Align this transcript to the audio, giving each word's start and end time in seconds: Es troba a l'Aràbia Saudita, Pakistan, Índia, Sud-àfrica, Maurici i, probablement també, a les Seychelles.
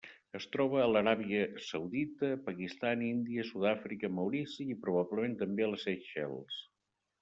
Es 0.37 0.45
troba 0.53 0.79
a 0.83 0.87
l'Aràbia 0.93 1.43
Saudita, 1.65 2.31
Pakistan, 2.49 3.05
Índia, 3.11 3.47
Sud-àfrica, 3.53 4.13
Maurici 4.19 4.69
i, 4.77 4.81
probablement 4.89 5.41
també, 5.47 5.71
a 5.71 5.73
les 5.75 5.91
Seychelles. 5.91 6.63